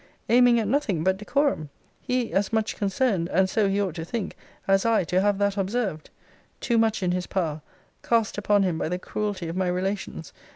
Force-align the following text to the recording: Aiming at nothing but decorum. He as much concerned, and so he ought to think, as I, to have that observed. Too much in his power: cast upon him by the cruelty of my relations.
Aiming 0.29 0.59
at 0.59 0.67
nothing 0.67 1.03
but 1.03 1.17
decorum. 1.17 1.69
He 2.01 2.33
as 2.33 2.51
much 2.51 2.75
concerned, 2.75 3.29
and 3.29 3.47
so 3.47 3.69
he 3.69 3.79
ought 3.79 3.93
to 3.93 4.03
think, 4.03 4.35
as 4.67 4.83
I, 4.83 5.03
to 5.03 5.21
have 5.21 5.37
that 5.37 5.57
observed. 5.57 6.09
Too 6.59 6.79
much 6.79 7.03
in 7.03 7.11
his 7.11 7.27
power: 7.27 7.61
cast 8.01 8.35
upon 8.39 8.63
him 8.63 8.79
by 8.79 8.89
the 8.89 8.97
cruelty 8.97 9.47
of 9.47 9.55
my 9.55 9.67
relations. 9.67 10.33